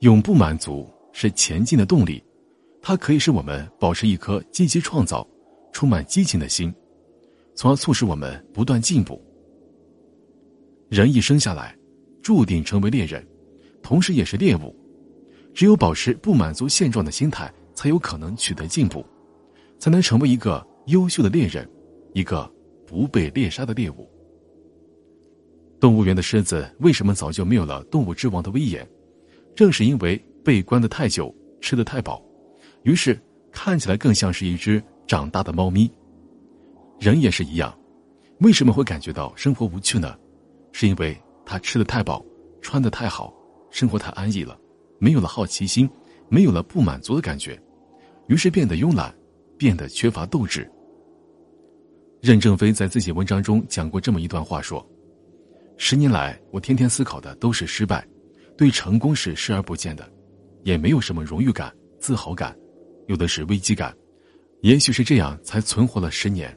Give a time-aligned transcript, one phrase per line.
[0.00, 2.22] 永不满足是前进的动力，
[2.82, 5.26] 它可以使我们保持一颗积极创造、
[5.72, 6.72] 充满激情的心，
[7.54, 9.20] 从而促使我们不断进步。
[10.90, 11.74] 人一生下来，
[12.22, 13.26] 注定成为猎人，
[13.82, 14.76] 同时也是猎物。
[15.54, 19.02] 只有保持不满足现状的心态，才有可能取得进步，
[19.78, 21.66] 才能成为一个优秀的猎人，
[22.12, 22.48] 一个
[22.86, 24.06] 不被猎杀的猎物。
[25.80, 28.86] 动物园的狮子为什么早就没有了动物之王的威严？
[29.56, 32.22] 正是因为被关的太久，吃的太饱，
[32.82, 33.18] 于是
[33.50, 35.90] 看起来更像是一只长大的猫咪。
[37.00, 37.76] 人也是一样，
[38.40, 40.14] 为什么会感觉到生活无趣呢？
[40.72, 42.22] 是因为他吃的太饱，
[42.60, 43.32] 穿的太好，
[43.70, 44.58] 生活太安逸了，
[44.98, 45.88] 没有了好奇心，
[46.28, 47.58] 没有了不满足的感觉，
[48.28, 49.14] 于是变得慵懒，
[49.56, 50.70] 变得缺乏斗志。
[52.20, 54.86] 任正非在自己文章中讲过这么一段话说
[55.78, 58.06] ：“十年来，我天天思考的都是失败。”
[58.56, 60.10] 对成功是视而不见的，
[60.62, 62.56] 也没有什么荣誉感、自豪感，
[63.06, 63.94] 有的是危机感。
[64.62, 66.56] 也许是这样，才存活了十年。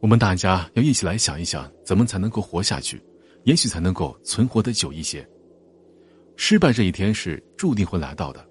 [0.00, 3.00] 我们大家要一起来想一想，怎么才能够活下去？
[3.44, 5.26] 也许才能够存活的久一些。
[6.36, 8.44] 失败这一天是注定会来到的，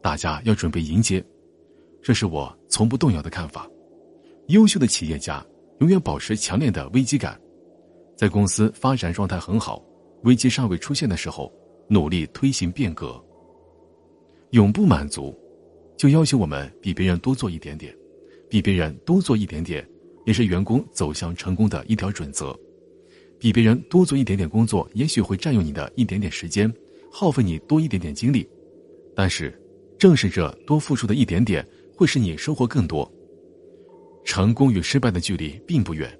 [0.00, 1.24] 大家要准备迎接。
[2.00, 3.68] 这是我从不动摇的看法。
[4.48, 5.44] 优秀的企业家
[5.80, 7.40] 永远保持强烈的危机感，
[8.16, 9.84] 在公司发展状态很好，
[10.22, 11.52] 危机尚未出现的时候。
[11.88, 13.22] 努力推行变革，
[14.50, 15.34] 永不满足，
[15.96, 17.94] 就要求我们比别人多做一点点，
[18.48, 19.86] 比别人多做一点点，
[20.24, 22.58] 也是员工走向成功的一条准则。
[23.38, 26.72] 比别人多做一点点工作，也许会占用你的一点点时间，
[27.10, 28.48] 耗费你多一点点精力，
[29.16, 29.52] 但是，
[29.98, 31.66] 正是这多付出的一点点，
[31.96, 33.10] 会使你收获更多。
[34.24, 36.16] 成功与失败的距离并不远，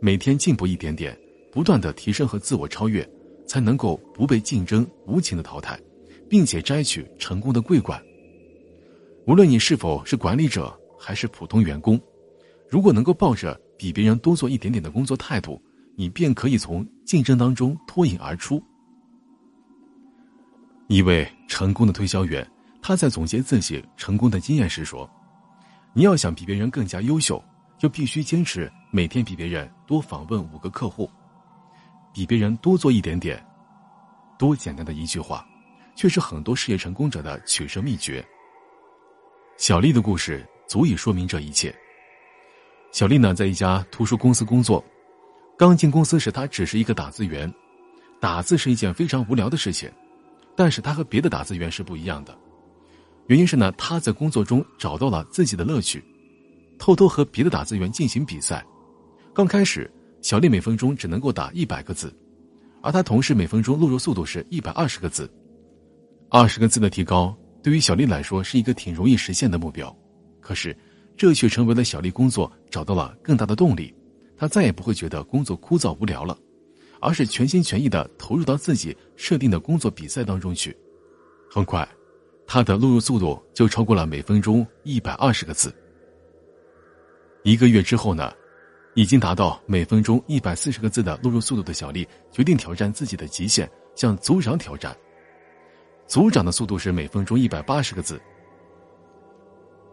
[0.00, 1.14] 每天进步一点点，
[1.50, 3.06] 不断的提升和自我超越。
[3.46, 5.78] 才能够不被竞争无情的淘汰，
[6.28, 8.02] 并且摘取成功的桂冠。
[9.26, 12.00] 无论你是否是管理者还是普通员工，
[12.68, 15.62] 如果能够抱着比别人多做一点点的工作态度，
[15.94, 18.62] 你便可以从竞争当中脱颖而出。
[20.88, 22.46] 一位成功的推销员，
[22.82, 25.08] 他在总结自己成功的经验时说
[25.94, 27.42] ：“你要想比别人更加优秀，
[27.78, 31.08] 就必须坚持每天比别人多访问五个客户。”
[32.12, 33.42] 比别人多做一点点，
[34.38, 35.46] 多简单的一句话，
[35.96, 38.24] 却是很多事业成功者的取胜秘诀。
[39.56, 41.74] 小丽的故事足以说明这一切。
[42.90, 44.84] 小丽呢，在一家图书公司工作，
[45.56, 47.52] 刚进公司时，她只是一个打字员，
[48.20, 49.90] 打字是一件非常无聊的事情，
[50.54, 52.36] 但是她和别的打字员是不一样的，
[53.28, 56.04] 原因是呢，她在工作中找到了自己的乐趣，
[56.78, 58.62] 偷偷和别的打字员进行比赛，
[59.32, 59.90] 刚开始。
[60.22, 62.14] 小丽每分钟只能够打一百个字，
[62.80, 65.28] 而她同事每分钟录入速度是一百二十个字。
[66.30, 69.94] 二十个字的提高对于小丽来说是一个挺容易实现的目标，
[70.40, 70.74] 可是
[71.16, 73.92] 这却成为了小丽工作找到了更大的动力。
[74.36, 76.38] 她再也不会觉得工作枯燥无聊了，
[77.00, 80.76] 而是全心全意的投入到自己设定的工作比赛当中去。
[81.50, 81.86] 很快，
[82.46, 85.74] 她的录入速度就超过了每分钟一百二十个字。
[87.42, 88.32] 一个月之后呢？
[88.94, 94.94] 已经达到每分钟一百四十个字的录入速度的小丽，决定挑战自己的极限，向组长挑战。
[96.06, 98.20] 组长的速度是每分钟一百八十个字。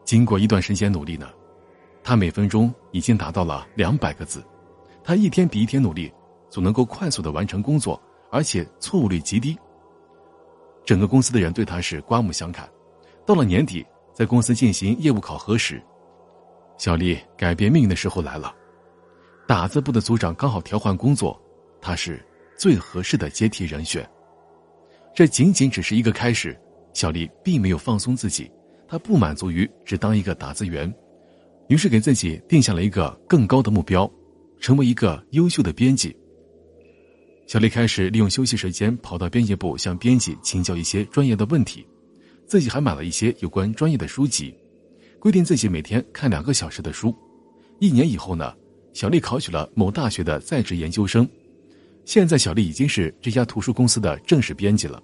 [0.04, 1.30] 经过一段时间努力呢，
[2.04, 4.44] 他每分钟已经达到了两百个字。
[5.02, 6.12] 他一天比一天努力，
[6.50, 9.58] 总能够快速的完成工作，而且错误率极低。
[10.84, 12.70] 整个公司的人对他是刮目相看。
[13.26, 15.82] 到了年底，在公司进行业务考核时，
[16.78, 18.54] 小丽改变命运的时候来了。
[19.50, 21.36] 打字部的组长刚好调换工作，
[21.82, 22.24] 他是
[22.56, 24.08] 最合适的接替人选。
[25.12, 26.56] 这仅仅只是一个开始，
[26.94, 28.48] 小丽并没有放松自己，
[28.88, 30.94] 她不满足于只当一个打字员，
[31.68, 34.08] 于是给自己定下了一个更高的目标，
[34.60, 36.16] 成为一个优秀的编辑。
[37.48, 41.84] 小丽开始利用休息时间跑到编辑部向编辑请教一些专业的问题，
[42.46, 44.56] 自己还买了一些有关专业的书籍，
[45.18, 47.12] 规定自己每天看两个小时的书。
[47.80, 48.54] 一年以后呢？
[48.94, 51.28] 小丽考取了某大学的在职研究生，
[52.06, 55.02] 现在小丽已经是这家图书公司的正式编辑了，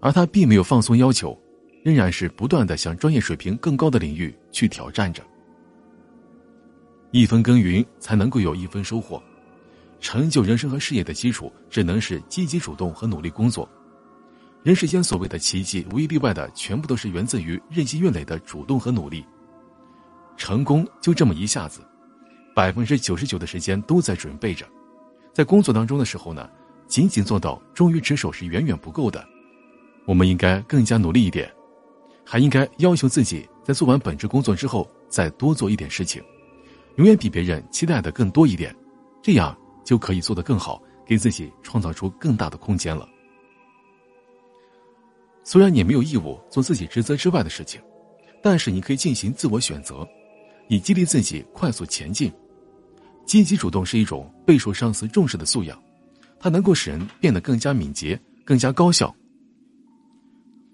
[0.00, 1.38] 而她并没有放松要求，
[1.84, 5.22] 仍然是不断的向专业水平更高的领域去挑战着。
[7.10, 9.22] 一分耕耘才能够有一分收获，
[10.00, 13.68] 成就人生和事业的基础只能是积极主动和努力工作。
[14.62, 19.24] 人世间所谓的奇迹，无一例外的全部都是源自于日积月累的主动和努力。
[20.36, 21.80] 成功就这么一下子。
[22.60, 24.66] 百分之九十九的时间都在准备着，
[25.32, 26.46] 在工作当中的时候呢，
[26.86, 29.26] 仅仅做到忠于职守是远远不够的，
[30.04, 31.50] 我们应该更加努力一点，
[32.22, 36.22] 还应该要求自己在做完本职工作之后再多做一点事情，
[36.96, 38.76] 永远比别人期待的更多一点，
[39.22, 43.08] 这样就可以做得更好，给自己创造出更大的空间了。
[45.44, 47.80] 虽然你没有义务做自己职责之外的事情，
[48.42, 50.06] 但是你可以进行自我选择，
[50.68, 52.30] 以激励自己快速前进。
[53.30, 55.80] 积极主动是一种备受上司重视的素养，
[56.40, 59.14] 它能够使人变得更加敏捷、更加高效。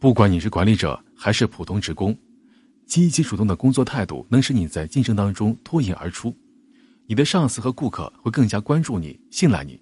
[0.01, 2.17] 不管你是管理者还是普通职工，
[2.87, 6.35] 积极主动的工作态度能使你在竞争当中脱颖而出，
[7.07, 9.79] 你的上司和顾客会更加关注你、信赖你，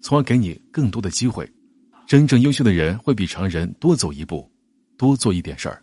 [0.00, 1.46] 从而给你更多的机会。
[2.06, 4.50] 真正优秀的人会比常人多走一步，
[4.96, 5.82] 多做一点事儿。